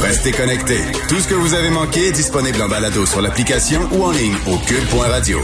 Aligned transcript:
Restez 0.00 0.32
connectés. 0.32 0.80
Tout 1.08 1.16
ce 1.16 1.28
que 1.28 1.34
vous 1.34 1.54
avez 1.54 1.70
manqué 1.70 2.08
est 2.08 2.12
disponible 2.12 2.60
en 2.62 2.68
balado 2.68 3.04
sur 3.04 3.20
l'application 3.20 3.80
ou 3.92 4.04
en 4.04 4.12
ligne 4.12 4.34
au 4.46 4.56
cube.radio. 4.58 5.38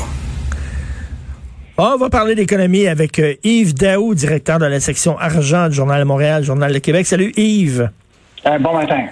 On 1.77 1.97
va 1.97 2.09
parler 2.09 2.35
d'économie 2.35 2.87
avec 2.87 3.19
euh, 3.19 3.35
Yves 3.43 3.75
Daou, 3.75 4.15
directeur 4.15 4.59
de 4.59 4.67
la 4.67 4.79
section 4.79 5.19
argent 5.19 5.69
du 5.69 5.75
Journal 5.75 5.99
de 5.99 6.05
Montréal, 6.05 6.45
Journal 6.45 6.73
de 6.73 6.79
Québec. 6.79 7.07
Salut 7.07 7.33
Yves. 7.37 7.91
Euh, 8.47 8.59
bon 8.59 8.75
matin. 8.75 9.07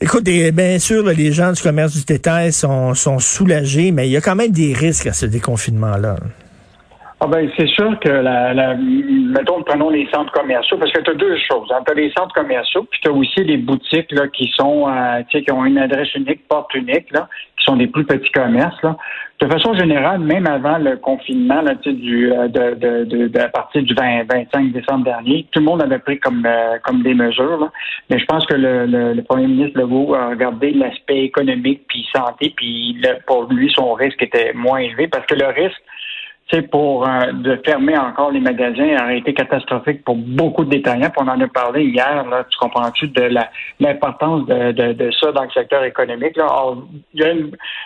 Écoute, 0.00 0.24
bien 0.24 0.78
sûr, 0.78 1.04
les 1.04 1.32
gens 1.32 1.52
du 1.52 1.60
commerce 1.60 1.94
du 1.96 2.04
détail 2.04 2.52
sont, 2.52 2.94
sont 2.94 3.18
soulagés, 3.18 3.90
mais 3.90 4.08
il 4.08 4.12
y 4.12 4.16
a 4.16 4.20
quand 4.20 4.36
même 4.36 4.52
des 4.52 4.72
risques 4.72 5.06
à 5.06 5.12
ce 5.12 5.26
déconfinement-là. 5.26 6.16
Ah 7.18 7.28
ben, 7.28 7.48
c'est 7.56 7.68
sûr 7.68 7.98
que 8.00 8.10
la, 8.10 8.52
la 8.52 8.74
mettons, 8.74 9.62
prenons 9.62 9.88
les 9.88 10.06
centres 10.12 10.32
commerciaux, 10.32 10.76
parce 10.76 10.92
que 10.92 11.00
tu 11.00 11.10
as 11.10 11.14
deux 11.14 11.38
choses. 11.50 11.66
Hein. 11.72 11.82
Tu 11.86 11.92
as 11.92 11.94
les 11.94 12.12
centres 12.12 12.34
commerciaux, 12.34 12.86
puis 12.90 13.00
tu 13.02 13.08
as 13.08 13.12
aussi 13.12 13.42
les 13.42 13.56
boutiques 13.56 14.12
là, 14.12 14.28
qui 14.28 14.52
sont 14.54 14.86
euh, 14.86 15.22
qui 15.22 15.50
ont 15.50 15.64
une 15.64 15.78
adresse 15.78 16.14
unique, 16.14 16.46
porte 16.46 16.74
unique, 16.74 17.10
là, 17.12 17.26
qui 17.56 17.64
sont 17.64 17.76
des 17.76 17.86
plus 17.86 18.04
petits 18.04 18.30
commerces. 18.32 18.82
Là. 18.82 18.96
De 19.40 19.46
façon 19.48 19.72
générale, 19.74 20.20
même 20.20 20.46
avant 20.46 20.76
le 20.76 20.98
confinement 20.98 21.62
là, 21.62 21.74
du, 21.74 22.32
euh, 22.32 22.48
de, 22.48 22.74
de, 22.74 23.04
de, 23.04 23.28
de, 23.28 23.40
à 23.40 23.48
partir 23.48 23.82
du 23.82 23.94
20, 23.94 24.24
25 24.30 24.72
décembre 24.72 25.04
dernier, 25.04 25.46
tout 25.52 25.60
le 25.60 25.66
monde 25.66 25.82
avait 25.82 25.98
pris 25.98 26.20
comme, 26.20 26.44
euh, 26.44 26.76
comme 26.84 27.02
des 27.02 27.14
mesures. 27.14 27.58
Là. 27.58 27.72
Mais 28.10 28.18
je 28.18 28.26
pense 28.26 28.44
que 28.44 28.54
le, 28.54 28.84
le, 28.84 29.14
le 29.14 29.22
premier 29.22 29.46
ministre 29.46 29.80
Legault 29.80 30.14
a 30.14 30.28
regardé 30.28 30.72
l'aspect 30.72 31.24
économique 31.24 31.80
puis 31.88 32.06
santé, 32.14 32.52
puis 32.54 33.00
pour 33.26 33.44
lui, 33.50 33.72
son 33.74 33.94
risque 33.94 34.22
était 34.22 34.52
moins 34.52 34.80
élevé, 34.80 35.08
parce 35.08 35.24
que 35.24 35.34
le 35.34 35.46
risque, 35.46 35.80
c'est 36.50 36.70
pour 36.70 37.08
euh, 37.08 37.32
de 37.32 37.60
fermer 37.64 37.98
encore 37.98 38.30
les 38.30 38.40
magasins 38.40 38.96
aurait 39.02 39.18
été 39.18 39.34
catastrophique 39.34 40.04
pour 40.04 40.14
beaucoup 40.14 40.64
de 40.64 40.70
détaillants. 40.70 41.10
on 41.16 41.26
en 41.26 41.40
a 41.40 41.48
parlé 41.48 41.84
hier, 41.84 42.24
là, 42.28 42.44
tu 42.48 42.56
comprends-tu 42.58 43.08
de 43.08 43.28
l'importance 43.80 44.46
de, 44.46 44.70
de, 44.70 44.92
de, 44.92 45.10
ça 45.20 45.32
dans 45.32 45.42
le 45.42 45.50
secteur 45.50 45.82
économique. 45.82 46.36
Là. 46.36 46.46
il 47.14 47.20
y 47.20 47.24
a 47.24 47.32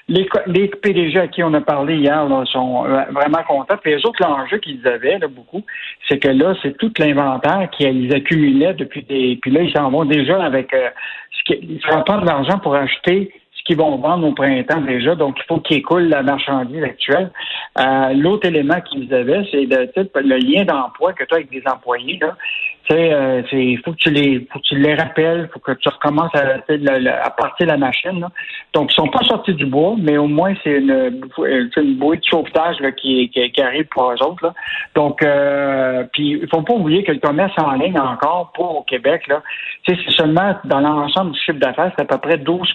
les, 0.09 0.29
les, 0.47 0.69
PDG 0.69 1.19
à 1.19 1.29
qui 1.29 1.43
on 1.43 1.55
a 1.55 1.61
parlé 1.63 1.97
hier 1.97 2.29
là, 2.29 2.45
sont 2.47 2.85
euh, 2.85 3.03
vraiment 3.13 3.43
contents. 3.49 3.77
Puis 3.83 3.93
les 3.93 4.05
autres, 4.05 4.21
l'enjeu 4.21 4.59
qu'ils 4.59 4.87
avaient 4.87 5.19
là, 5.19 5.29
beaucoup, 5.29 5.63
c'est 6.07 6.19
que 6.19 6.29
là, 6.29 6.55
c'est 6.63 6.77
tout 6.77 6.93
l'inventaire 6.99 7.71
qu'ils 7.71 8.15
accumulaient 8.15 8.75
depuis 8.75 9.03
des. 9.05 9.39
Puis 9.41 9.51
là, 9.51 9.63
ils 9.63 9.73
s'en 9.73 9.91
vont 9.91 10.05
déjà 10.05 10.43
avec 10.43 10.75
euh, 10.75 10.91
ce 11.31 11.45
qui, 11.45 11.61
ils 11.63 11.79
de 11.79 12.27
l'argent 12.27 12.59
pour 12.59 12.75
acheter 12.75 13.33
qui 13.65 13.75
vont 13.75 13.97
vendre 13.97 14.27
au 14.27 14.33
printemps 14.33 14.81
déjà, 14.81 15.15
donc 15.15 15.37
il 15.39 15.45
faut 15.47 15.61
qu'ils 15.61 15.79
écoulent 15.79 16.09
la 16.09 16.23
marchandise 16.23 16.83
actuelle. 16.83 17.31
Euh, 17.79 18.13
l'autre 18.15 18.47
élément 18.47 18.81
qu'ils 18.81 19.13
avaient, 19.15 19.47
c'est 19.51 19.65
le, 19.65 19.91
le 20.15 20.37
lien 20.39 20.65
d'emploi 20.65 21.13
que 21.13 21.25
tu 21.25 21.35
as 21.35 21.37
avec 21.39 21.51
des 21.51 21.63
employés. 21.67 22.19
Là. 22.21 22.37
Euh, 22.91 23.43
c'est, 23.51 23.65
il 23.65 23.79
faut 23.79 23.93
que 23.93 23.99
tu 23.99 24.11
les, 24.11 24.47
faut 24.53 24.59
que 24.59 24.65
tu 24.65 24.77
les 24.77 24.95
rappelles, 24.95 25.49
faut 25.53 25.61
que 25.61 25.73
tu 25.73 25.89
recommences 25.89 26.35
à, 26.35 26.57
à 27.25 27.31
partir 27.31 27.67
la 27.67 27.77
machine. 27.77 28.27
Donc, 28.75 28.91
ils 28.91 28.95
sont 28.95 29.09
pas 29.09 29.23
sortis 29.23 29.55
du 29.55 29.67
bois, 29.67 29.95
mais 29.99 30.17
au 30.17 30.27
moins 30.27 30.55
c'est 30.65 30.79
une, 30.79 31.21
une 31.77 31.95
bouée 31.97 32.17
de 32.17 32.25
sauvetage 32.25 32.77
qui, 32.97 33.31
qui, 33.31 33.63
arrive 33.63 33.87
pour 33.87 34.11
eux 34.11 34.23
autres. 34.23 34.45
Là. 34.45 34.55
Donc, 34.95 35.23
euh, 35.23 36.05
puis 36.13 36.41
il 36.43 36.49
faut 36.49 36.63
pas 36.63 36.75
oublier 36.75 37.05
que 37.05 37.13
le 37.13 37.21
commerce 37.21 37.53
en 37.59 37.73
ligne 37.73 37.99
encore 37.99 38.51
pour 38.55 38.79
au 38.79 38.83
Québec, 38.83 39.27
là, 39.29 39.43
c'est 39.87 39.97
seulement 40.11 40.57
dans 40.65 40.81
l'ensemble 40.81 41.33
du 41.33 41.39
chiffre 41.39 41.59
d'affaires, 41.59 41.93
c'est 41.97 42.03
à 42.03 42.07
peu 42.07 42.19
près 42.19 42.39
12 42.39 42.75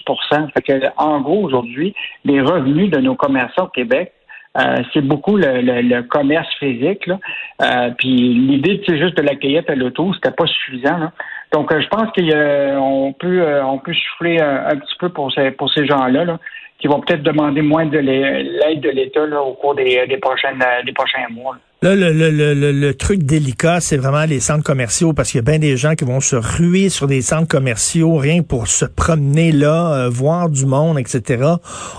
fait 0.54 0.62
que, 0.62 0.86
En 0.96 1.20
gros, 1.20 1.42
aujourd'hui, 1.42 1.94
les 2.24 2.40
revenus 2.40 2.90
de 2.90 3.00
nos 3.00 3.14
commerçants 3.14 3.64
au 3.64 3.68
Québec 3.68 4.12
euh, 4.58 4.82
c'est 4.92 5.02
beaucoup 5.02 5.36
le, 5.36 6.00
commerce 6.02 6.48
physique. 6.58 7.06
Là. 7.06 7.18
Euh, 7.62 7.90
puis 7.98 8.08
l'idée, 8.08 8.82
c'est 8.86 8.98
juste 8.98 9.16
de 9.16 9.22
la 9.22 9.34
cueillette 9.34 9.68
à 9.68 9.74
l'auto, 9.74 10.12
c'était 10.14 10.30
pas 10.30 10.46
suffisant. 10.46 11.10
Donc, 11.52 11.72
euh, 11.72 11.80
je 11.80 11.88
pense 11.88 12.08
qu'on 12.12 13.14
peut 13.18 13.62
on 13.62 13.78
peut 13.78 13.94
souffler 13.94 14.40
un, 14.40 14.76
petit 14.76 14.96
peu 14.98 15.08
pour 15.10 15.32
ces 15.32 15.50
pour 15.50 15.72
ces 15.72 15.86
gens-là. 15.86 16.24
Là, 16.24 16.38
qui 16.78 16.88
vont 16.88 17.00
peut-être 17.00 17.22
demander 17.22 17.62
moins 17.62 17.86
de 17.86 17.98
l'aide 17.98 18.80
de 18.80 18.90
l'État 18.90 19.24
au 19.40 19.54
cours 19.54 19.74
des, 19.74 20.06
des 20.06 20.18
prochaines 20.18 20.62
des 20.84 20.92
prochains 20.92 21.26
mois. 21.30 21.54
Là, 21.54 21.60
le, 21.94 22.12
le, 22.12 22.30
le, 22.30 22.72
le, 22.72 22.94
truc 22.94 23.22
délicat, 23.22 23.80
c'est 23.80 23.96
vraiment 23.96 24.24
les 24.24 24.40
centres 24.40 24.64
commerciaux 24.64 25.12
parce 25.12 25.30
qu'il 25.30 25.38
y 25.38 25.44
a 25.46 25.50
bien 25.50 25.58
des 25.58 25.76
gens 25.76 25.94
qui 25.94 26.04
vont 26.04 26.20
se 26.20 26.34
ruer 26.34 26.88
sur 26.88 27.06
des 27.06 27.22
centres 27.22 27.48
commerciaux 27.48 28.16
rien 28.16 28.42
pour 28.42 28.66
se 28.66 28.84
promener 28.84 29.52
là, 29.52 29.92
euh, 29.92 30.08
voir 30.08 30.48
du 30.48 30.66
monde, 30.66 30.98
etc. 30.98 31.44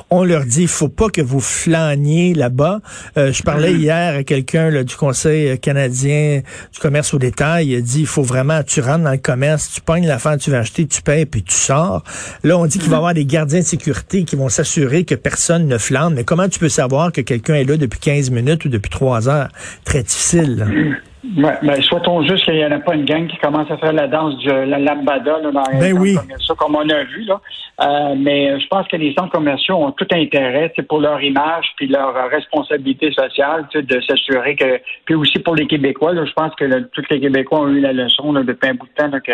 On 0.10 0.24
leur 0.24 0.46
dit, 0.46 0.68
faut 0.68 0.90
pas 0.90 1.10
que 1.10 1.22
vous 1.22 1.40
flâniez 1.40 2.34
là-bas. 2.34 2.80
Euh, 3.18 3.32
je 3.32 3.44
parlais 3.44 3.74
hier 3.74 4.18
à 4.18 4.24
quelqu'un 4.24 4.84
du 4.84 4.96
Conseil 4.96 5.60
canadien 5.60 6.42
du 6.74 6.80
commerce 6.80 7.14
au 7.14 7.20
détail. 7.20 7.68
Il 7.68 7.76
a 7.78 7.82
dit, 7.82 8.02
il 8.02 8.08
faut 8.08 8.24
vraiment, 8.24 8.64
tu 8.64 8.82
rentres 8.82 9.04
dans 9.04 9.12
le 9.12 9.18
commerce, 9.18 9.72
tu 9.74 9.82
pognes 9.82 10.08
l'affaire, 10.08 10.38
tu 10.38 10.52
vas 10.52 10.60
acheter, 10.60 10.88
tu 10.88 11.02
payes, 11.02 11.26
puis 11.26 11.44
tu 11.44 11.56
sors. 11.56 12.04
Là, 12.44 12.58
on 12.58 12.66
dit 12.66 12.80
qu'il 12.80 12.82
va 12.82 12.88
y 12.88 12.90
mm-hmm. 12.90 12.98
avoir 12.98 13.14
des 13.14 13.26
gardiens 13.26 13.60
de 13.60 13.66
sécurité 13.66 14.24
qui 14.24 14.36
vont 14.36 14.50
s'assurer 14.50 15.06
que 15.06 15.16
personne 15.16 15.68
ne 15.68 15.78
flâne. 15.78 16.16
Mais 16.16 16.24
comment 16.24 16.50
tu 16.50 16.60
peux 16.60 16.70
savoir 16.70 17.12
que 17.12 17.22
quelqu'un 17.22 17.56
est 17.56 17.64
là 17.64 17.78
depuis 17.78 18.00
15 18.00 18.32
minutes 18.32 18.66
ou 18.66 18.70
depuis 18.70 18.90
3 18.90 19.30
heures? 19.30 19.50
Très 19.86 20.04
difficile. 20.04 20.66
Ouais, 21.36 21.54
ben, 21.62 21.82
souhaitons 21.82 22.24
juste 22.24 22.46
qu'il 22.46 22.56
n'y 22.56 22.66
en 22.66 22.72
a 22.72 22.80
pas 22.80 22.96
une 22.96 23.04
gang 23.04 23.28
qui 23.28 23.38
commence 23.38 23.70
à 23.70 23.78
faire 23.78 23.92
la 23.92 24.08
danse 24.08 24.38
de 24.44 24.52
la 24.52 24.80
lambada 24.80 25.40
là, 25.40 25.52
dans 25.52 25.64
ben 25.64 26.02
les 26.02 26.16
commerciaux, 26.16 26.56
comme 26.56 26.76
on 26.76 26.90
a 26.90 27.04
vu. 27.04 27.24
Là. 27.26 27.42
Euh, 27.82 28.16
mais 28.18 28.60
je 28.60 28.68
pense 28.68 28.88
que 28.88 28.96
les 28.96 29.14
centres 29.14 29.32
commerciaux 29.32 29.76
ont 29.76 29.92
tout 29.92 30.08
intérêt 30.12 30.74
pour 30.88 31.00
leur 31.00 31.22
image 31.22 31.66
puis 31.76 31.88
leur 31.88 32.14
responsabilité 32.30 33.12
sociale 33.12 33.68
de 33.74 34.02
s'assurer 34.02 34.56
que. 34.56 34.80
Puis 35.06 35.16
aussi 35.16 35.40
pour 35.40 35.56
les 35.56 35.68
Québécois, 35.68 36.14
je 36.16 36.32
pense 36.34 36.56
que 36.56 36.80
tous 36.94 37.04
les 37.10 37.20
Québécois 37.20 37.62
ont 37.62 37.70
eu 37.70 37.82
la 37.82 37.94
leçon 37.94 38.34
depuis 38.34 38.70
un 38.70 38.76
bout 38.76 38.88
de 38.88 38.94
temps 38.94 39.20
que 39.20 39.34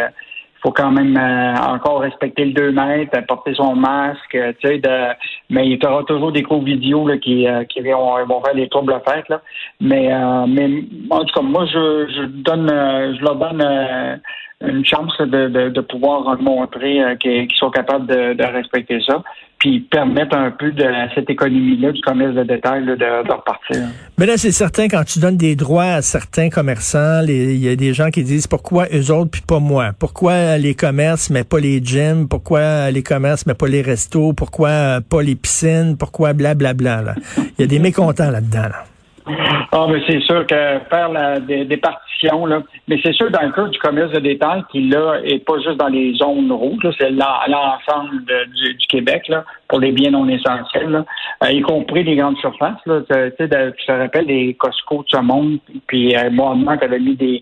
faut 0.64 0.72
quand 0.72 0.92
même 0.92 1.18
euh, 1.18 1.56
encore 1.56 2.00
respecter 2.00 2.46
le 2.46 2.54
2 2.54 2.72
mètres, 2.72 3.20
porter 3.28 3.54
son 3.54 3.76
masque, 3.76 4.32
tu 4.32 4.68
sais, 4.68 4.78
de, 4.80 5.14
mais 5.50 5.68
il 5.68 5.78
y 5.82 5.86
aura 5.86 6.04
toujours 6.04 6.32
des 6.32 6.42
cours 6.42 6.64
vidéo 6.64 7.06
là, 7.08 7.18
qui, 7.18 7.48
euh, 7.48 7.66
qui 7.66 7.82
vont, 7.82 8.42
faire 8.44 8.56
des 8.56 8.70
troubles 8.70 9.00
fêtes, 9.06 9.28
là. 9.28 9.42
Mais, 9.82 10.12
euh, 10.14 10.46
mais 10.48 10.86
en 11.10 11.26
tout 11.26 11.34
cas, 11.34 11.42
moi, 11.42 11.66
je, 11.66 12.08
je 12.16 12.24
donne, 12.28 12.70
je 12.70 13.22
leur 13.22 13.36
donne 13.36 14.22
une 14.62 14.86
chance 14.86 15.18
de, 15.20 15.50
de, 15.50 15.70
de 15.70 15.82
pouvoir 15.82 16.42
montrer 16.42 17.18
qu'ils 17.20 17.52
sont 17.56 17.70
capables 17.70 18.08
de, 18.08 18.34
de 18.34 18.44
respecter 18.46 19.02
ça 19.02 19.22
puis 19.64 19.80
permettre 19.80 20.36
un 20.36 20.52
peu 20.52 20.74
de 20.74 20.84
cette 21.16 21.30
économie-là 21.30 21.94
du 21.94 22.02
commerce 22.02 22.36
de 22.36 22.44
détail 22.44 22.86
de, 22.86 23.32
repartir. 23.32 23.78
Mais 24.18 24.26
là, 24.26 24.34
c'est 24.36 24.52
certain, 24.52 24.90
quand 24.90 25.06
tu 25.06 25.20
donnes 25.20 25.38
des 25.38 25.56
droits 25.56 25.86
à 25.86 26.02
certains 26.02 26.50
commerçants, 26.50 27.22
il 27.26 27.56
y 27.56 27.70
a 27.70 27.76
des 27.78 27.94
gens 27.94 28.10
qui 28.10 28.24
disent 28.24 28.46
pourquoi 28.46 28.88
eux 28.94 29.10
autres 29.10 29.32
puis 29.32 29.42
pas 29.42 29.60
moi? 29.60 29.92
Pourquoi 29.98 30.58
les 30.58 30.76
commerces 30.76 31.30
mais 31.30 31.46
pas 31.46 31.62
les 31.62 31.82
gyms? 31.82 32.28
Pourquoi 32.28 32.92
les 32.92 33.04
commerces 33.04 33.46
mais 33.46 33.54
pas 33.54 33.68
les 33.68 33.82
restos? 33.82 34.34
Pourquoi 34.34 35.00
pas 35.10 35.22
les 35.22 35.36
piscines? 35.36 35.96
Pourquoi 35.98 36.34
blablabla? 36.34 37.02
Bla, 37.02 37.14
bla, 37.14 37.46
Il 37.58 37.62
y 37.62 37.64
a 37.64 37.68
des 37.68 37.80
mécontents 37.80 38.32
là-dedans. 38.32 38.64
Là. 38.64 38.84
Ah, 39.26 39.88
mais 39.90 40.02
c'est 40.08 40.20
sûr 40.22 40.46
que 40.46 40.80
faire 40.90 41.10
la, 41.10 41.40
des, 41.40 41.78
partitions, 41.78 42.46
là, 42.46 42.62
mais 42.88 43.00
c'est 43.04 43.14
sûr 43.14 43.32
dans 43.32 43.42
le 43.42 43.52
cas 43.52 43.68
du 43.68 43.80
commerce 43.80 44.12
de 44.12 44.20
détail 44.20 44.64
qui, 44.72 44.90
là, 44.90 45.20
est 45.24 45.40
pas 45.46 45.58
juste 45.60 45.78
dans 45.78 45.88
les 45.88 46.14
zones 46.16 46.52
rouges, 46.52 46.88
c'est 47.00 47.10
l'ensemble 47.12 48.26
du, 48.26 48.74
du, 48.74 48.88
Québec, 48.88 49.28
là, 49.30 49.46
pour 49.68 49.80
les 49.80 49.92
biens 49.92 50.12
non 50.12 50.28
essentiels, 50.28 51.04
euh, 51.44 51.52
y 51.52 51.62
compris 51.62 52.04
les 52.04 52.16
grandes 52.16 52.38
surfaces. 52.38 52.80
Là, 52.86 53.02
tu, 53.02 53.48
te 53.48 53.92
rappelles 53.92 54.28
des 54.28 54.54
Costco 54.56 55.04
de 55.04 55.10
ce 55.10 55.22
monde, 55.22 55.60
puis 55.88 56.16
euh, 56.16 56.30
moi, 56.30 56.78
tu 56.78 56.84
avais 56.84 57.00
mis 57.00 57.16
des, 57.16 57.42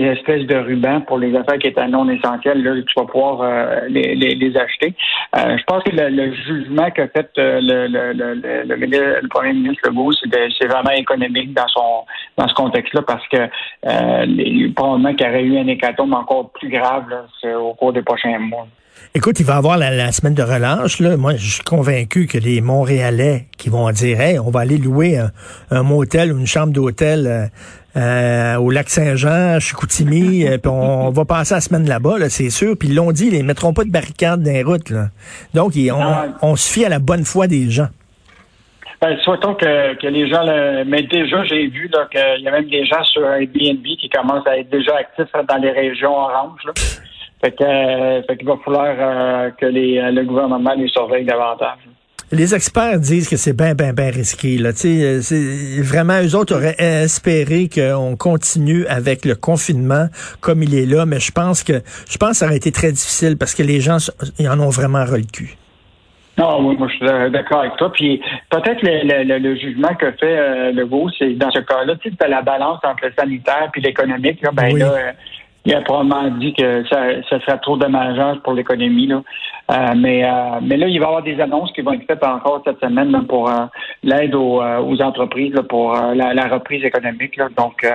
espèces 0.00 0.46
de 0.46 0.56
rubans 0.56 1.00
pour 1.02 1.18
les 1.18 1.34
affaires 1.36 1.58
qui 1.58 1.66
étaient 1.66 1.86
non 1.88 2.08
essentielles, 2.08 2.62
là, 2.62 2.74
tu 2.86 2.94
vas 2.96 3.06
pouvoir 3.06 3.42
euh, 3.42 3.80
les, 3.88 4.14
les, 4.14 4.56
acheter. 4.56 4.94
Euh, 5.36 5.56
je 5.58 5.64
pense 5.64 5.82
que 5.84 5.90
le, 5.92 6.34
jugement 6.34 6.90
qu'a 6.90 7.08
fait 7.08 7.30
le, 7.36 7.86
le, 7.86 8.12
le, 8.12 8.74
le, 8.74 9.28
premier 9.28 9.52
ministre 9.52 9.88
Legault, 9.88 10.12
c'est 10.12 10.66
vraiment 10.66 10.90
économique 10.90 11.52
dans 11.52 11.68
son 11.68 12.04
dans 12.38 12.48
ce 12.48 12.54
contexte-là, 12.54 13.02
parce 13.02 13.26
que 13.28 13.48
euh, 13.86 14.72
probablement 14.74 15.14
qu'il 15.14 15.26
y 15.26 15.30
aurait 15.30 15.42
eu 15.42 15.58
un 15.58 15.66
hécatombe 15.66 16.14
encore 16.14 16.50
plus 16.52 16.70
grave 16.70 17.04
là, 17.10 17.58
au 17.58 17.74
cours 17.74 17.92
des 17.92 18.02
prochains 18.02 18.38
mois. 18.38 18.66
Écoute, 19.14 19.40
il 19.40 19.46
va 19.46 19.56
avoir 19.56 19.76
la, 19.76 20.10
semaine 20.12 20.34
de 20.34 20.42
relâche. 20.42 21.00
Là. 21.00 21.16
Moi, 21.18 21.36
je 21.36 21.54
suis 21.54 21.62
convaincu 21.62 22.26
que 22.26 22.38
les 22.38 22.60
Montréalais 22.62 23.48
qui 23.58 23.68
vont 23.68 23.90
dire 23.90 24.20
hey, 24.20 24.38
on 24.38 24.50
va 24.50 24.60
aller 24.60 24.78
louer 24.78 25.20
un, 25.70 25.82
motel 25.82 26.32
ou 26.32 26.38
une 26.38 26.46
chambre 26.46 26.72
d'hôtel 26.72 27.50
euh, 27.96 28.54
euh, 28.54 28.56
au 28.56 28.70
lac 28.70 28.88
Saint-Jean, 28.88 29.60
Chicoutimi, 29.60 30.46
euh, 30.48 30.58
puis 30.58 30.70
on, 30.70 31.10
va 31.10 31.24
passer 31.24 31.54
la 31.54 31.60
semaine 31.60 31.88
là-bas, 31.88 32.18
là, 32.18 32.28
c'est 32.28 32.50
sûr. 32.50 32.76
Puis 32.78 32.88
ils 32.88 32.94
l'ont 32.94 33.12
dit, 33.12 33.28
ils 33.28 33.38
ne 33.38 33.46
mettront 33.46 33.72
pas 33.72 33.84
de 33.84 33.90
barricades 33.90 34.42
dans 34.42 34.52
les 34.52 34.62
routes. 34.62 34.90
Là. 34.90 35.06
Donc, 35.54 35.72
on, 36.42 36.56
se 36.56 36.72
fie 36.72 36.84
à 36.84 36.88
la 36.88 36.98
bonne 36.98 37.24
foi 37.24 37.46
des 37.46 37.70
gens. 37.70 37.88
Ben, 39.00 39.18
souhaitons 39.18 39.54
que, 39.54 39.94
que 39.94 40.06
les 40.06 40.28
gens, 40.28 40.44
mais 40.86 41.02
déjà, 41.02 41.42
j'ai 41.44 41.66
vu 41.66 41.90
qu'il 42.10 42.42
y 42.42 42.48
a 42.48 42.50
même 42.52 42.68
des 42.68 42.84
gens 42.86 43.02
sur 43.04 43.24
Airbnb 43.26 43.82
qui 43.82 44.08
commencent 44.08 44.46
à 44.46 44.58
être 44.58 44.70
déjà 44.70 44.96
actifs 44.96 45.32
dans 45.48 45.56
les 45.56 45.72
régions 45.72 46.16
oranges. 46.16 46.60
Là. 46.64 46.72
Fait 47.44 47.50
que, 47.50 47.64
euh, 47.64 48.22
fait 48.22 48.36
qu'il 48.36 48.46
va 48.46 48.56
falloir 48.64 48.94
euh, 48.96 49.50
que 49.50 49.66
les, 49.66 50.00
le 50.12 50.22
gouvernement 50.22 50.74
les 50.74 50.86
surveille 50.88 51.24
davantage. 51.24 51.78
Les 52.32 52.54
experts 52.54 52.98
disent 52.98 53.28
que 53.28 53.36
c'est 53.36 53.54
bien, 53.54 53.74
bien, 53.74 53.92
bien 53.92 54.10
risqué. 54.10 54.56
Là. 54.56 54.72
sais, 54.72 55.20
vraiment, 55.82 56.18
eux 56.22 56.34
autres 56.34 56.56
auraient 56.56 56.76
espéré 56.78 57.68
qu'on 57.68 58.16
continue 58.16 58.86
avec 58.86 59.26
le 59.26 59.34
confinement 59.34 60.06
comme 60.40 60.62
il 60.62 60.74
est 60.74 60.86
là, 60.86 61.04
mais 61.04 61.20
je 61.20 61.30
pense 61.30 61.62
que 61.62 61.82
je 62.08 62.16
pense 62.16 62.30
que 62.30 62.36
ça 62.36 62.46
aurait 62.46 62.56
été 62.56 62.72
très 62.72 62.90
difficile 62.90 63.36
parce 63.36 63.54
que 63.54 63.62
les 63.62 63.80
gens 63.80 63.98
ils 64.38 64.48
en 64.48 64.58
ont 64.60 64.70
vraiment 64.70 65.04
ras 65.04 65.18
le 65.18 65.30
cul. 65.30 65.56
Non, 66.38 66.62
moi, 66.62 66.88
je 66.88 66.94
suis 66.94 67.30
d'accord 67.30 67.60
avec 67.60 67.76
toi. 67.76 67.92
Puis 67.92 68.22
peut-être 68.48 68.80
le, 68.82 69.54
jugement 69.56 69.94
que 69.94 70.10
fait 70.12 70.38
euh, 70.38 70.72
Legault, 70.72 71.10
c'est 71.18 71.34
dans 71.34 71.50
ce 71.50 71.58
cas-là, 71.58 71.96
tu 71.96 72.10
sais, 72.10 72.28
la 72.28 72.40
balance 72.40 72.78
entre 72.82 73.04
le 73.04 73.12
sanitaire 73.12 73.68
puis 73.70 73.82
l'économique. 73.82 74.40
Là, 74.40 74.50
ben 74.52 74.74
là, 74.76 74.92
euh, 74.92 75.12
il 75.64 75.74
a 75.74 75.80
probablement 75.82 76.28
dit 76.38 76.52
que 76.54 76.84
ça, 76.88 77.22
ça 77.28 77.40
serait 77.40 77.58
trop 77.58 77.76
dommageable 77.76 78.40
pour 78.40 78.54
l'économie. 78.54 79.06
Là. 79.06 79.22
Euh, 79.70 79.94
mais, 79.96 80.24
euh, 80.24 80.60
mais 80.60 80.76
là, 80.76 80.88
il 80.88 80.98
va 80.98 81.04
y 81.04 81.08
avoir 81.08 81.22
des 81.22 81.40
annonces 81.40 81.70
qui 81.72 81.82
vont 81.82 81.92
être 81.92 82.06
faites 82.06 82.24
encore 82.24 82.62
cette 82.64 82.80
semaine 82.80 83.26
pour 83.28 83.48
euh, 83.48 83.66
l'aide 84.02 84.34
aux, 84.34 84.60
aux, 84.60 85.00
entreprises, 85.00 85.54
pour 85.68 85.92
la, 85.92 86.48
reprise 86.48 86.84
économique. 86.84 87.36
Là. 87.36 87.48
Donc, 87.56 87.86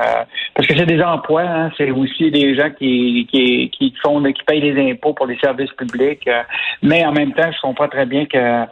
parce 0.56 0.68
que 0.68 0.78
c'est 0.78 0.86
des 0.86 1.02
emplois, 1.02 1.44
hein, 1.44 1.72
c'est 1.78 1.92
aussi 1.92 2.32
des 2.32 2.56
gens 2.56 2.70
qui, 2.70 3.28
qui, 3.30 3.70
qui 3.70 3.94
font, 4.02 4.24
qui 4.24 4.44
payent 4.46 4.62
des 4.62 4.92
impôts 4.92 5.14
pour 5.14 5.28
les 5.28 5.38
services 5.38 5.72
publics. 5.72 6.30
mais 6.82 7.06
en 7.06 7.12
même 7.12 7.34
temps, 7.34 7.52
je 7.52 7.60
comprends 7.62 7.90
très 7.90 8.06
bien 8.06 8.26
que 8.26 8.66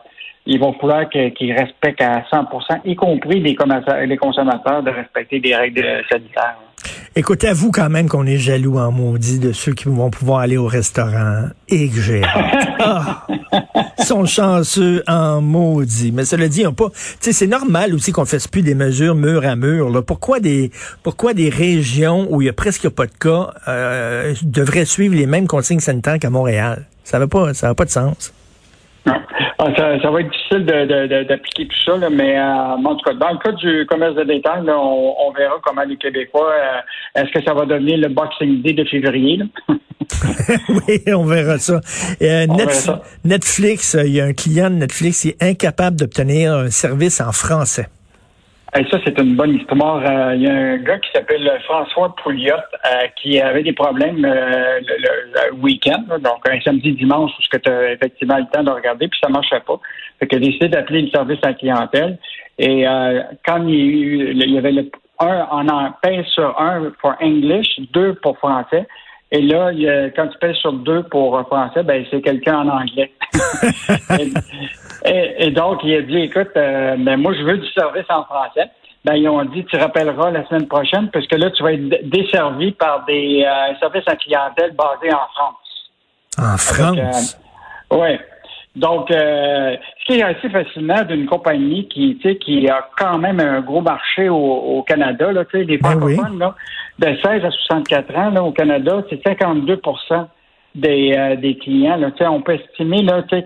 il 0.48 0.60
va 0.60 0.72
falloir 0.74 1.10
qu'ils 1.10 1.54
respectent 1.54 2.02
à 2.02 2.22
100% 2.32 2.82
y 2.86 2.96
compris 2.96 3.40
les, 3.40 3.56
les 4.06 4.18
consommateurs, 4.18 4.84
de 4.84 4.92
respecter 4.92 5.40
des 5.40 5.56
règles 5.56 6.04
sanitaires. 6.10 6.58
Écoutez, 7.16 7.54
vous 7.54 7.72
quand 7.72 7.90
même 7.90 8.10
qu'on 8.10 8.26
est 8.26 8.38
jaloux 8.38 8.78
en 8.78 8.92
maudit 8.92 9.40
de 9.40 9.54
ceux 9.54 9.74
qui 9.74 9.86
vont 9.86 10.10
pouvoir 10.10 10.40
aller 10.40 10.58
au 10.58 10.68
restaurant 10.68 11.46
et 11.70 11.88
que 11.88 12.02
j'ai 12.02 12.22
ah, 12.80 13.26
sont 14.04 14.26
chanceux 14.26 15.02
en 15.08 15.42
maudit. 15.42 16.12
Mais 16.12 16.26
cela 16.26 16.50
dit, 16.50 16.68
on 16.68 16.74
pas, 16.74 16.90
c'est 17.20 17.48
normal 17.48 17.96
aussi 17.96 18.12
qu'on 18.12 18.26
fasse 18.26 18.48
plus 18.48 18.64
des 18.64 18.76
mesures 18.76 19.16
mur 19.16 19.46
à 19.46 19.56
mur. 19.56 19.90
Là. 19.90 20.02
Pourquoi 20.02 20.40
des, 20.40 20.72
pourquoi 21.04 21.34
des 21.34 21.50
régions 21.50 22.28
où 22.30 22.42
il 22.42 22.46
y 22.46 22.50
a 22.50 22.54
presque 22.54 22.90
pas 22.90 23.06
de 23.06 23.14
cas 23.18 23.54
euh, 23.68 24.34
devraient 24.44 24.86
suivre 24.86 25.16
les 25.16 25.26
mêmes 25.26 25.48
consignes 25.48 25.80
sanitaires 25.80 26.20
qu'à 26.20 26.30
Montréal? 26.30 26.86
Ça 27.06 27.20
n'a 27.20 27.28
pas, 27.28 27.54
ça 27.54 27.68
n'a 27.68 27.76
pas 27.76 27.86
de 27.86 27.92
sens. 27.92 28.34
Ah, 29.08 29.72
ça, 29.78 30.10
va 30.10 30.22
être 30.22 30.32
difficile 30.32 30.66
d'appliquer 31.28 31.68
tout 31.68 31.84
ça, 31.86 32.10
mais 32.10 32.38
euh, 32.38 32.44
en 32.44 32.96
tout 32.96 33.06
cas, 33.06 33.14
dans 33.14 33.32
le 33.32 33.38
cas 33.38 33.52
du 33.52 33.86
commerce 33.86 34.16
de 34.16 34.24
détail, 34.24 34.64
on, 34.68 35.32
verra 35.32 35.56
comment 35.64 35.84
les 35.84 35.98
Québécois, 35.98 36.52
euh, 36.52 37.22
est-ce 37.22 37.32
que 37.32 37.44
ça 37.44 37.54
va 37.54 37.66
devenir 37.66 37.98
le 37.98 38.10
Boxing 38.10 38.62
Day 38.62 38.74
de 38.74 38.84
février? 38.86 39.42
oui, 40.70 41.02
on 41.14 41.26
verra 41.26 41.60
ça. 41.60 41.80
Euh, 42.22 42.48
Netflix, 43.24 43.98
il 44.06 44.16
y 44.16 44.22
a 44.22 44.26
un 44.26 44.34
client 44.34 44.70
de 44.70 44.76
Netflix 44.76 45.22
qui 45.22 45.30
est 45.30 45.44
incapable 45.44 45.98
d'obtenir 45.98 46.54
un 46.54 46.70
service 46.70 47.22
en 47.22 47.32
français 47.32 47.88
ça, 48.92 48.98
c'est 49.06 49.18
une 49.20 49.36
bonne 49.36 49.56
histoire. 49.56 50.04
Euh, 50.06 50.36
il 50.36 50.42
y 50.42 50.48
a 50.48 50.54
un 50.54 50.78
gars 50.78 51.00
qui 51.00 51.10
s'appelle 51.14 51.50
François 51.64 52.14
Pouliot 52.22 52.56
euh, 52.56 53.08
qui 53.16 53.40
avait 53.40 53.64
des 53.64 53.72
problèmes 53.72 54.26
euh, 54.26 54.82
le, 54.82 55.54
week-end, 55.62 56.04
donc 56.20 56.48
un 56.50 56.60
samedi, 56.60 56.92
dimanche, 56.92 57.32
où 57.40 57.58
tu 57.58 57.72
as 57.72 57.94
effectivement 57.94 58.38
le 58.38 58.46
temps 58.52 58.64
de 58.64 58.72
regarder, 58.72 59.08
puis 59.08 59.18
ça 59.24 59.30
marchait 59.30 59.62
pas. 59.66 59.80
Fait 60.20 60.28
qu'il 60.28 60.40
a 60.40 60.42
décidé 60.46 60.68
d'appeler 60.68 61.04
le 61.04 61.10
service 61.10 61.40
à 61.44 61.48
la 61.48 61.54
clientèle. 61.54 62.20
Et 62.58 62.86
quand 63.46 63.66
il 63.68 64.52
y, 64.52 64.58
avait 64.58 64.72
le 64.72 64.90
un 65.20 65.70
en 65.70 65.92
pèse 66.02 66.26
sur 66.28 66.60
un 66.60 66.92
pour 67.02 67.14
English, 67.22 67.80
deux 67.94 68.16
pour 68.16 68.38
français. 68.38 68.88
Et 69.32 69.42
là, 69.42 69.72
quand 70.16 70.28
tu 70.28 70.38
pèses 70.40 70.56
sur 70.58 70.74
deux 70.74 71.04
pour 71.04 71.40
français, 71.48 71.84
ben 71.84 72.06
c'est 72.12 72.22
quelqu'un 72.22 72.60
en 72.60 72.70
anglais. 72.70 73.12
Et, 75.06 75.52
donc, 75.52 75.82
il 75.84 75.96
a 75.96 76.02
dit, 76.02 76.18
écoute, 76.18 76.52
euh, 76.58 76.96
ben, 76.98 77.18
moi, 77.18 77.34
je 77.34 77.44
veux 77.44 77.58
du 77.58 77.68
service 77.72 78.06
en 78.10 78.24
français. 78.24 78.70
Ben, 79.04 79.16
ils 79.16 79.30
ont 79.30 79.44
dit, 79.46 79.64
tu 79.66 79.78
rappelleras 79.78 80.32
la 80.32 80.46
semaine 80.48 80.68
prochaine, 80.68 81.10
parce 81.12 81.28
que 81.28 81.36
là, 81.36 81.52
tu 81.52 81.62
vas 81.62 81.74
être 81.74 82.10
desservi 82.10 82.72
par 82.72 83.06
des 83.06 83.46
euh, 83.46 83.76
services 83.80 84.08
à 84.08 84.16
clientèle 84.16 84.74
basés 84.76 85.14
en 85.14 85.28
France. 85.36 85.92
En 86.40 86.58
France? 86.58 87.38
Euh, 87.92 87.98
oui. 87.98 88.18
Donc, 88.76 89.08
ce 89.10 89.78
qui 90.06 90.20
est 90.20 90.24
assez 90.24 90.50
fascinant 90.50 91.04
d'une 91.04 91.28
compagnie 91.28 91.88
qui, 91.88 92.18
qui 92.18 92.70
a 92.70 92.90
quand 92.98 93.18
même 93.20 93.40
un 93.40 93.62
gros 93.62 93.80
marché 93.80 94.28
au, 94.28 94.84
Canada, 94.86 95.32
là, 95.32 95.46
des 95.54 95.78
ben 95.78 95.92
francophones, 95.92 96.40
là, 96.40 96.56
de 97.00 97.08
16 97.24 97.46
à 97.46 97.52
64 97.52 98.18
ans, 98.18 98.30
là, 98.32 98.44
au 98.44 98.52
Canada, 98.52 99.02
c'est 99.10 99.22
52 99.26 99.80
des, 100.76 101.38
des 101.42 101.58
clients. 101.58 101.98
Là, 101.98 102.12
on 102.32 102.42
peut 102.42 102.54
estimer 102.56 103.02
là, 103.02 103.24
qu'il 103.24 103.46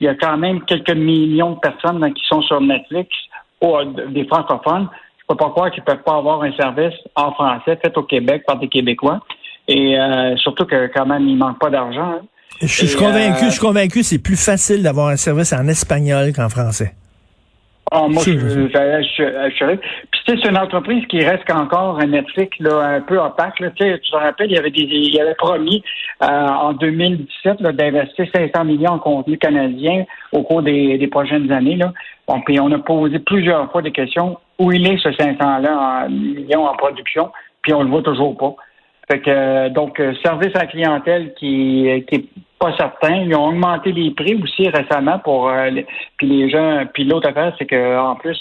y 0.00 0.08
a 0.08 0.14
quand 0.14 0.36
même 0.36 0.62
quelques 0.62 0.94
millions 0.94 1.52
de 1.52 1.60
personnes 1.60 2.12
qui 2.12 2.22
sont 2.28 2.42
sur 2.42 2.60
Netflix, 2.60 3.08
ou, 3.60 3.76
des 4.10 4.24
francophones. 4.26 4.88
Je 5.18 5.32
ne 5.32 5.36
peux 5.36 5.44
pas 5.44 5.50
croire 5.50 5.70
qu'ils 5.70 5.82
ne 5.82 5.86
peuvent 5.86 6.04
pas 6.04 6.16
avoir 6.16 6.42
un 6.42 6.52
service 6.52 6.94
en 7.14 7.32
français 7.32 7.78
fait 7.82 7.96
au 7.96 8.02
Québec 8.02 8.44
par 8.46 8.58
des 8.58 8.68
Québécois. 8.68 9.20
Et 9.68 9.98
euh, 9.98 10.36
surtout 10.36 10.64
que 10.64 10.88
quand 10.94 11.06
même, 11.06 11.26
il 11.26 11.34
ne 11.34 11.38
manque 11.38 11.58
pas 11.58 11.70
d'argent. 11.70 12.20
Hein. 12.20 12.22
Je, 12.60 12.86
suis 12.86 12.96
convaincu, 12.96 13.46
je 13.46 13.50
suis 13.50 13.60
convaincu, 13.60 14.02
c'est 14.02 14.18
plus 14.18 14.42
facile 14.42 14.82
d'avoir 14.82 15.08
un 15.08 15.16
service 15.16 15.52
en 15.52 15.66
espagnol 15.66 16.32
qu'en 16.32 16.48
français. 16.48 16.94
Ah, 17.92 18.08
moi, 18.08 18.20
je, 18.26 18.32
je, 18.32 19.76
Puis, 19.76 20.20
tu 20.26 20.32
sais, 20.32 20.38
c'est 20.42 20.48
une 20.48 20.58
entreprise 20.58 21.06
qui 21.06 21.24
reste 21.24 21.48
encore 21.52 22.00
un 22.00 22.06
Netflix 22.06 22.58
là, 22.58 22.96
un 22.96 23.00
peu 23.00 23.16
opaque. 23.16 23.60
Là. 23.60 23.70
Tu 23.70 23.84
te 23.84 24.16
rappelles, 24.16 24.50
il 24.50 24.56
y 24.56 24.58
avait, 24.58 24.72
des, 24.72 24.82
il 24.82 25.20
avait 25.20 25.36
promis 25.36 25.84
euh, 26.20 26.26
en 26.26 26.72
2017 26.72 27.62
d'investir 27.62 28.26
500 28.34 28.64
millions 28.64 28.92
en 28.92 28.98
contenu 28.98 29.38
canadien 29.38 30.04
au 30.32 30.42
cours 30.42 30.62
des, 30.62 30.98
des 30.98 31.06
prochaines 31.06 31.50
années. 31.52 31.76
Là. 31.76 31.92
Bon, 32.26 32.40
puis 32.40 32.58
on 32.58 32.72
a 32.72 32.78
posé 32.78 33.20
plusieurs 33.20 33.70
fois 33.70 33.82
des 33.82 33.92
questions. 33.92 34.36
Où 34.58 34.72
il 34.72 34.84
est 34.84 34.98
ce 34.98 35.10
500-là 35.10 36.06
en 36.06 36.10
millions 36.10 36.66
en 36.66 36.74
production? 36.74 37.30
Puis 37.62 37.72
on 37.72 37.84
le 37.84 37.90
voit 37.90 38.02
toujours 38.02 38.36
pas. 38.36 38.56
Fait 39.08 39.20
que 39.20 39.30
euh, 39.30 39.68
donc 39.68 40.00
euh, 40.00 40.12
service 40.24 40.54
à 40.56 40.60
la 40.60 40.66
clientèle 40.66 41.34
qui, 41.34 42.04
qui 42.08 42.14
est 42.16 42.24
pas 42.58 42.76
certain. 42.76 43.16
Ils 43.16 43.34
ont 43.34 43.48
augmenté 43.48 43.92
les 43.92 44.10
prix 44.10 44.34
aussi 44.42 44.68
récemment 44.68 45.18
pour 45.18 45.48
euh, 45.48 45.70
puis 46.16 46.26
les 46.26 46.50
gens. 46.50 46.84
Puis 46.92 47.04
l'autre 47.04 47.28
affaire, 47.28 47.54
c'est 47.58 47.66
que 47.66 47.98
en 47.98 48.16
plus 48.16 48.40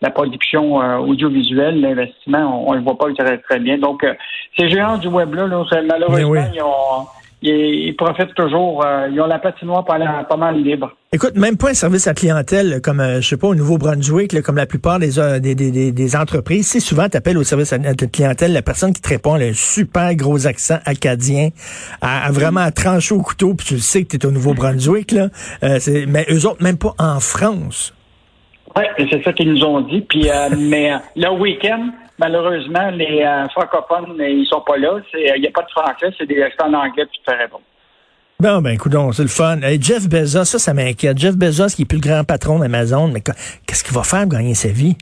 la 0.00 0.10
production 0.10 0.76
audiovisuelle, 1.00 1.80
l'investissement, 1.80 2.66
on, 2.66 2.72
ne 2.72 2.78
le 2.78 2.82
voit 2.84 2.96
pas 2.96 3.12
très, 3.12 3.38
très 3.38 3.58
bien. 3.58 3.78
Donc 3.78 4.06
ces 4.58 4.68
géants 4.68 4.98
du 4.98 5.08
web 5.08 5.34
là, 5.34 5.46
malheureusement, 5.46 6.50
ils 6.54 6.62
ont 6.62 7.06
ils, 7.42 7.94
profitent 7.96 8.34
toujours. 8.34 8.84
Euh, 8.84 9.08
ils 9.10 9.20
ont 9.20 9.26
la 9.26 9.38
patinoire 9.38 9.84
pas, 9.84 9.98
pas 10.28 10.36
mal 10.36 10.62
libre. 10.62 10.92
Écoute, 11.12 11.36
même 11.36 11.56
pas 11.56 11.70
un 11.70 11.74
service 11.74 12.06
à 12.06 12.14
clientèle 12.14 12.80
comme, 12.82 13.00
euh, 13.00 13.20
je 13.20 13.28
sais 13.28 13.36
pas, 13.36 13.48
au 13.48 13.54
Nouveau-Brunswick, 13.54 14.42
comme 14.42 14.56
la 14.56 14.66
plupart 14.66 14.98
des, 14.98 15.18
euh, 15.18 15.38
des, 15.40 15.54
des, 15.54 15.92
des 15.92 16.16
entreprises. 16.16 16.68
C'est 16.68 16.80
souvent, 16.80 17.08
tu 17.08 17.16
appelles 17.16 17.38
au 17.38 17.42
service 17.42 17.72
à 17.72 17.78
clientèle, 17.78 18.52
la 18.52 18.62
personne 18.62 18.92
qui 18.92 19.00
te 19.00 19.08
répond 19.08 19.34
a 19.34 19.38
un 19.38 19.52
super 19.52 20.14
gros 20.14 20.46
accent 20.46 20.78
acadien, 20.84 21.48
a, 22.00 22.30
vraiment 22.30 22.70
tranché 22.70 23.14
au 23.14 23.22
couteau, 23.22 23.54
puis 23.54 23.66
tu 23.66 23.74
le 23.74 23.80
sais 23.80 24.04
que 24.04 24.16
tu 24.16 24.16
es 24.16 24.26
au 24.26 24.30
Nouveau-Brunswick. 24.30 25.12
là. 25.12 25.28
mais 26.06 26.26
eux 26.30 26.46
autres, 26.46 26.62
même 26.62 26.78
pas 26.78 26.94
en 26.98 27.20
France. 27.20 27.94
Oui, 28.76 28.84
c'est 29.10 29.24
ça 29.24 29.32
qu'ils 29.32 29.52
nous 29.52 29.64
ont 29.64 29.80
dit. 29.80 30.02
Puis, 30.02 30.28
mais 30.58 30.92
le 31.16 31.30
week-end, 31.40 31.90
malheureusement, 32.20 32.90
les 32.90 33.22
euh, 33.22 33.48
francophones, 33.48 34.16
ils 34.20 34.46
sont 34.46 34.60
pas 34.60 34.76
là. 34.76 35.00
Il 35.14 35.40
n'y 35.40 35.48
a 35.48 35.50
pas 35.50 35.62
de 35.62 35.70
français, 35.70 36.14
c'est 36.16 36.26
des 36.26 36.42
restants 36.42 36.68
en 36.68 36.74
anglais, 36.74 37.06
tu 37.10 37.20
te 37.20 37.30
fais 37.30 37.48
bon. 37.48 37.58
Bon, 38.38 38.62
ben, 38.62 38.70
écoute, 38.70 38.92
c'est 39.12 39.22
le 39.22 39.28
fun. 39.28 39.58
Jeff 39.80 40.08
Bezos, 40.08 40.44
ça, 40.44 40.58
ça 40.58 40.72
m'inquiète. 40.72 41.18
Jeff 41.18 41.36
Bezos, 41.36 41.74
qui 41.76 41.82
est 41.82 41.84
plus 41.84 41.98
le 41.98 42.08
grand 42.08 42.24
patron 42.24 42.58
d'Amazon, 42.58 43.08
mais 43.08 43.20
qu'est-ce 43.20 43.84
qu'il 43.84 43.94
va 43.94 44.02
faire 44.02 44.22
pour 44.22 44.30
gagner 44.30 44.54
sa 44.54 44.68
vie? 44.68 44.96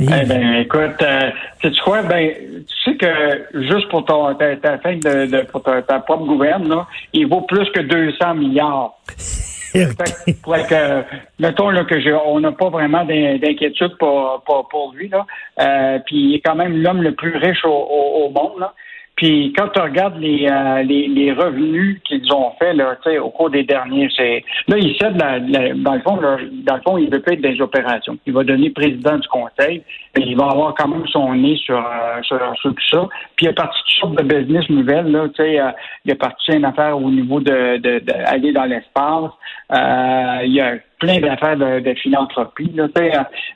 Eh 0.00 0.04
ben, 0.04 0.54
écoute, 0.54 1.02
euh, 1.02 1.30
tu 1.60 1.72
quoi, 1.84 2.02
ben, 2.02 2.30
tu 2.30 2.74
sais 2.84 2.96
que 2.96 3.66
juste 3.68 3.88
pour 3.88 4.04
ton, 4.04 4.32
ta, 4.34 4.78
fin 4.78 4.96
de, 4.96 5.42
pour 5.46 5.62
ta, 5.62 5.82
propre 5.82 6.24
gouverne, 6.24 6.68
là, 6.68 6.86
il 7.12 7.26
vaut 7.26 7.40
plus 7.40 7.68
que 7.70 7.80
200 7.80 8.34
milliards. 8.34 8.92
que, 10.64 11.02
mettons 11.38 11.70
là, 11.70 11.84
que 11.84 12.26
on 12.26 12.40
n'a 12.40 12.52
pas 12.52 12.70
vraiment 12.70 13.04
d'inquiétude 13.04 13.96
pour, 13.98 14.42
pour, 14.46 14.68
pour, 14.68 14.92
lui. 14.94 15.08
Là. 15.08 15.26
Euh, 15.60 15.98
puis 16.06 16.16
il 16.16 16.34
est 16.36 16.40
quand 16.40 16.54
même 16.54 16.82
l'homme 16.82 17.02
le 17.02 17.14
plus 17.14 17.36
riche 17.36 17.64
au, 17.64 17.70
au, 17.70 18.30
monde. 18.30 18.60
Là. 18.60 18.74
Puis 19.18 19.52
quand 19.56 19.66
tu 19.74 19.80
regardes 19.80 20.20
les, 20.20 20.46
euh, 20.48 20.84
les, 20.84 21.08
les, 21.08 21.32
revenus 21.32 22.00
qu'ils 22.04 22.32
ont 22.32 22.52
fait 22.56 22.72
là, 22.72 22.96
au 23.20 23.30
cours 23.30 23.50
des 23.50 23.64
derniers, 23.64 24.08
c'est 24.16 24.44
là 24.68 24.78
il 24.78 24.96
cède 24.96 25.16
la, 25.16 25.40
dans 25.74 25.94
le 25.94 26.00
fond, 26.02 26.18
dans 26.18 26.76
le 26.76 26.82
fond, 26.82 26.98
il 26.98 27.10
veut 27.10 27.20
être 27.26 27.40
des 27.40 27.60
opérations. 27.60 28.16
Il 28.26 28.32
va 28.32 28.44
devenir 28.44 28.70
président 28.72 29.18
du 29.18 29.26
conseil, 29.26 29.82
et 30.14 30.20
il 30.20 30.36
va 30.36 30.44
avoir 30.44 30.72
quand 30.76 30.86
même 30.86 31.04
son 31.08 31.34
nez 31.34 31.56
sur, 31.56 31.78
euh, 31.78 32.22
sur, 32.22 32.38
tout 32.62 32.74
ça. 32.92 33.08
Puis 33.34 33.46
il 33.46 33.48
a 33.48 33.54
parti 33.54 33.76
de 33.76 34.00
sortes 34.00 34.22
de 34.22 34.22
business 34.22 34.70
nouvelles 34.70 35.10
là, 35.10 35.28
tu 35.30 35.42
sais, 35.42 35.58
euh, 35.58 35.70
il 36.04 36.12
a 36.12 36.14
parti 36.14 36.52
une 36.52 36.64
affaire 36.64 36.96
au 36.96 37.10
niveau 37.10 37.40
de, 37.40 37.78
de, 37.78 37.98
de 37.98 38.52
dans 38.52 38.64
l'espace. 38.66 39.32
Euh, 39.72 40.44
il 40.44 40.52
y 40.52 40.60
a 40.60 40.76
plein 40.98 41.20
d'affaires 41.20 41.56
de, 41.56 41.80
de 41.80 41.94
philanthropie. 41.94 42.70
Là, 42.74 42.88
euh, 42.98 43.10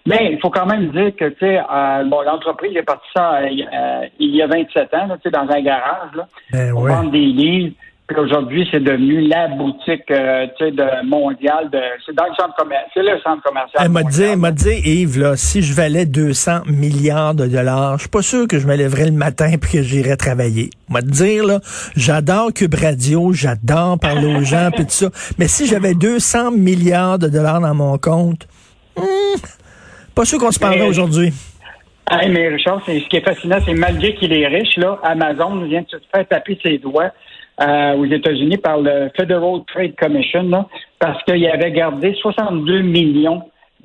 mais 0.06 0.30
il 0.32 0.40
faut 0.40 0.50
quand 0.50 0.66
même 0.66 0.90
dire 0.90 1.14
que 1.16 1.25
euh, 1.25 2.04
bon, 2.04 2.22
l'entreprise 2.22 2.76
est 2.76 2.82
partie 2.82 3.08
ça 3.14 3.40
euh, 3.40 4.06
il 4.18 4.37
y 4.37 4.42
a 4.42 4.46
27 4.46 4.94
ans 4.94 5.06
là, 5.06 5.16
dans 5.30 5.52
un 5.52 5.61
garage. 5.61 6.14
Là, 6.14 6.26
ben 6.52 6.72
on 6.75 6.87
vend 6.87 7.04
des 7.04 7.18
livres. 7.18 7.75
Aujourd'hui, 8.19 8.66
c'est 8.71 8.83
devenu 8.83 9.21
la 9.28 9.49
boutique 9.49 10.11
euh, 10.11 10.47
de 10.61 11.07
mondiale. 11.07 11.71
De, 11.71 11.78
c'est 12.04 12.14
dans 12.14 12.25
le 12.25 12.35
centre 12.35 12.54
commercial. 12.57 12.90
C'est 12.95 13.02
le 13.02 13.21
centre 13.21 13.42
commercial. 13.42 13.83
Elle 13.85 13.90
m'a 13.90 14.02
dit, 14.02 14.37
m'a 14.37 14.50
dit, 14.50 14.81
Yves, 14.85 15.19
là, 15.19 15.37
si 15.37 15.62
je 15.62 15.75
valais 15.75 16.07
200 16.07 16.62
milliards 16.66 17.35
de 17.35 17.47
dollars, 17.47 17.97
je 17.97 18.02
suis 18.02 18.11
pas 18.11 18.23
sûr 18.23 18.49
que 18.49 18.59
je 18.59 18.66
me 18.66 18.76
lèverais 18.76 19.07
le 19.07 19.12
matin 19.12 19.52
puis 19.61 19.73
que 19.73 19.83
j'irais 19.83 20.16
travailler. 20.16 20.71
M'a 20.88 21.00
dire, 21.00 21.45
là, 21.45 21.61
j'adore 21.97 22.52
Cube 22.52 22.75
Radio, 22.75 23.33
j'adore 23.33 23.99
parler 23.99 24.35
aux 24.35 24.42
gens 24.42 24.71
puis 24.75 24.85
tout 24.85 24.90
ça. 24.90 25.09
Mais 25.38 25.49
si 25.49 25.66
j'avais 25.66 25.95
200 25.95 26.52
milliards 26.52 27.19
de 27.19 27.28
dollars 27.28 27.61
dans 27.61 27.75
mon 27.75 27.99
compte, 27.99 28.47
hmm, 28.97 29.40
pas 30.14 30.25
sûr 30.25 30.38
qu'on 30.38 30.52
se 30.52 30.59
parlerait 30.59 30.88
aujourd'hui. 30.88 31.33
Hey, 32.11 32.31
mais 32.31 32.49
Richard, 32.49 32.83
ce 32.85 33.09
qui 33.09 33.16
est 33.16 33.25
fascinant, 33.25 33.59
c'est 33.64 33.75
malgré 33.75 34.14
qu'il 34.14 34.33
est 34.33 34.47
riche, 34.47 34.76
là, 34.76 34.99
Amazon 35.02 35.64
vient 35.64 35.83
de 35.83 35.88
se 35.88 35.97
faire 36.12 36.26
taper 36.28 36.59
ses 36.62 36.78
doigts 36.78 37.11
euh, 37.62 37.95
aux 37.95 38.07
États-Unis 38.07 38.57
par 38.57 38.78
le 38.78 39.11
Federal 39.16 39.61
Trade 39.73 39.95
Commission, 39.95 40.66
parce 40.99 41.23
qu'il 41.25 41.47
avait 41.47 41.71
gardé 41.71 42.14
62 42.21 42.81
millions 42.81 43.42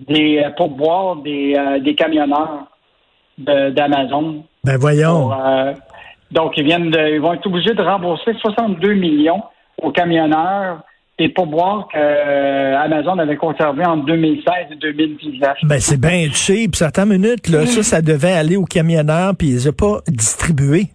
des 0.07 0.41
euh, 0.43 0.50
pourboires 0.55 1.17
des, 1.17 1.55
euh, 1.55 1.79
des 1.79 1.93
camionneurs 1.93 2.65
d'Amazon. 3.38 4.43
Ben 4.63 4.77
voyons. 4.77 5.29
donc 6.31 6.53
ils 6.57 6.63
viennent 6.63 6.89
de, 6.89 7.15
ils 7.15 7.22
vont 7.22 7.34
être 7.34 7.46
obligés 7.46 7.75
de 7.75 7.84
rembourser 7.84 8.34
62 8.41 8.93
millions 8.93 9.43
aux 9.79 9.91
camionneurs 9.91 10.79
et 11.19 11.29
pourboires 11.29 11.88
qu'Amazon 11.93 13.19
avait 13.19 13.36
conservé 13.36 13.86
en 13.86 13.98
2016 13.98 14.53
et 14.72 14.75
2019. 14.75 15.57
Ben 15.63 15.79
c'est 15.79 16.01
bien 16.01 16.27
cheap. 16.31 16.75
Certaines 16.75 17.10
minutes, 17.10 17.48
là, 17.50 17.67
ça, 17.67 17.84
ça 17.84 18.01
devait 18.01 18.34
aller 18.34 18.55
aux 18.55 18.65
camionneurs, 18.65 19.36
puis 19.38 19.50
ils 19.50 19.53
les 19.53 19.69
ont 19.69 19.74
pas 19.74 20.00
distribués. 20.07 20.88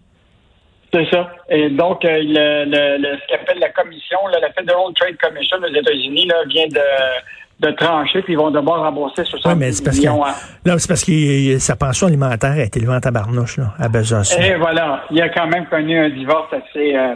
C'est 0.93 1.09
ça. 1.09 1.27
Et 1.49 1.71
donc, 1.71 2.05
euh, 2.05 2.19
le, 2.21 2.65
le, 2.69 3.17
ce 3.17 3.27
qu'appelle 3.27 3.57
la 3.59 3.69
commission, 3.69 4.19
la 4.31 4.51
Federal 4.51 4.93
Trade 4.95 5.17
Commission 5.17 5.57
aux 5.57 5.75
États-Unis, 5.75 6.29
vient 6.49 6.67
de, 6.67 7.67
de 7.67 7.71
trancher, 7.71 8.21
puis 8.21 8.33
ils 8.33 8.37
vont 8.37 8.51
devoir 8.51 8.81
rembourser 8.81 9.23
60 9.23 9.45
ouais, 9.45 9.55
mais 9.55 9.71
c'est 9.71 9.83
parce 9.83 9.97
millions. 9.97 10.21
Que, 10.21 10.69
là, 10.69 10.77
c'est 10.77 10.87
parce 10.87 11.03
que 11.03 11.57
sa 11.57 11.75
pension 11.75 12.05
alimentaire 12.05 12.51
a 12.51 12.63
été 12.63 12.79
levée 12.79 12.93
en 12.93 12.99
tabarnouche, 12.99 13.57
là, 13.57 13.73
à 13.79 13.89
Bezos. 13.89 14.37
Et 14.39 14.53
voilà. 14.55 15.03
Il 15.09 15.19
a 15.19 15.29
quand 15.29 15.47
même 15.47 15.65
connu 15.65 15.97
un 15.97 16.09
divorce 16.09 16.53
assez... 16.53 16.95
Euh, 16.95 17.15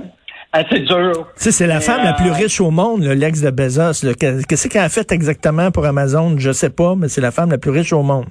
assez 0.54 0.80
dur. 0.80 1.12
Tu 1.36 1.44
sais, 1.44 1.52
c'est 1.52 1.68
la 1.68 1.82
femme 1.82 2.04
la 2.04 2.14
plus 2.14 2.30
euh, 2.30 2.34
riche 2.34 2.60
au 2.62 2.72
monde, 2.72 3.04
l'ex 3.04 3.42
de 3.42 3.52
Bezos. 3.52 4.08
Qu'est-ce 4.18 4.68
qu'elle 4.68 4.82
a 4.82 4.90
fait 4.90 5.12
exactement 5.12 5.70
pour 5.70 5.86
Amazon? 5.86 6.36
Je 6.40 6.52
sais 6.52 6.72
pas, 6.72 6.96
mais 6.96 7.10
c'est 7.10 7.22
la 7.22 7.32
femme 7.32 7.52
la 7.52 7.60
plus 7.60 7.70
riche 7.70 7.94
au 7.94 8.02
monde. 8.02 8.26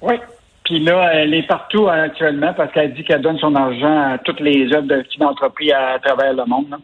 Oui, 0.00 0.14
puis 0.64 0.80
là, 0.80 1.10
elle 1.12 1.34
est 1.34 1.46
partout 1.46 1.88
actuellement 1.88 2.54
parce 2.54 2.72
qu'elle 2.72 2.94
dit 2.94 3.04
qu'elle 3.04 3.20
donne 3.20 3.38
son 3.38 3.54
argent 3.54 4.12
à 4.14 4.18
toutes 4.18 4.40
les 4.40 4.72
œuvres 4.72 4.86
de 4.86 5.04
philanthropie 5.12 5.70
à, 5.72 5.98
travers 6.02 6.32
le 6.32 6.44
monde. 6.46 6.74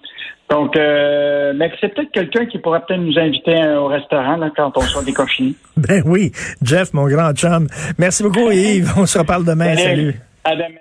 Donc, 0.50 0.76
euh, 0.76 1.52
mais 1.56 1.72
c'est 1.80 1.94
peut-être 1.94 2.10
quelqu'un 2.12 2.44
qui 2.44 2.58
pourrait 2.58 2.82
peut-être 2.86 3.00
nous 3.00 3.18
inviter 3.18 3.56
au 3.76 3.86
restaurant 3.86 4.36
là, 4.36 4.50
quand 4.54 4.76
on 4.76 4.80
soit 4.82 5.04
déconfiné. 5.04 5.54
Ben 5.76 6.02
oui, 6.04 6.30
Jeff, 6.62 6.92
mon 6.92 7.08
grand 7.08 7.32
chum. 7.32 7.66
Merci 7.98 8.22
beaucoup, 8.22 8.50
Yves. 8.50 8.92
On 8.98 9.06
se 9.06 9.18
reparle 9.18 9.46
demain. 9.46 9.74
Salut. 9.76 10.14
À 10.44 10.54
demain. 10.54 10.79